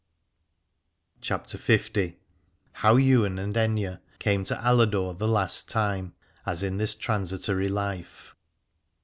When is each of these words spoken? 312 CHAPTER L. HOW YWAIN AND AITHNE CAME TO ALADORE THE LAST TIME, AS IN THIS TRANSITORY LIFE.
312 1.21 1.67
CHAPTER 1.77 2.01
L. 2.01 2.09
HOW 2.71 2.95
YWAIN 2.97 3.37
AND 3.37 3.55
AITHNE 3.55 3.99
CAME 4.17 4.43
TO 4.45 4.59
ALADORE 4.67 5.13
THE 5.13 5.27
LAST 5.27 5.69
TIME, 5.69 6.15
AS 6.43 6.63
IN 6.63 6.77
THIS 6.77 6.95
TRANSITORY 6.95 7.69
LIFE. 7.69 8.33